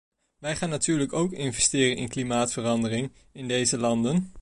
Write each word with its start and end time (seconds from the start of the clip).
Wij 0.37 0.55
gaan 0.55 0.69
natuurlijk 0.69 1.13
ook 1.13 1.31
investeren 1.31 1.97
in 1.97 2.07
klimaatverandering 2.07 3.11
in 3.31 3.47
deze 3.47 3.77
landen. 3.77 4.31